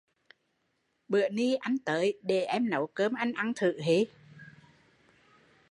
[1.07, 3.73] Bữa ni anh tới để em nấu cơm anh ăn thử